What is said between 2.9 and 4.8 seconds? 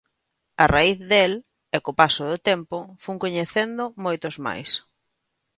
fun coñecendo moitos máis.